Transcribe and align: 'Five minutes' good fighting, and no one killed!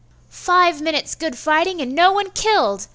'Five 0.31 0.81
minutes' 0.81 1.13
good 1.13 1.37
fighting, 1.37 1.79
and 1.79 1.93
no 1.93 2.11
one 2.11 2.31
killed! 2.31 2.87